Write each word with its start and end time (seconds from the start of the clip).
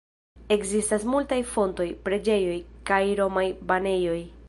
Ekzistas 0.55 1.05
multaj 1.15 1.37
fontoj, 1.51 1.87
preĝejoj, 2.09 2.59
kaj 2.93 3.03
romaj 3.23 3.49
banejoj. 3.73 4.23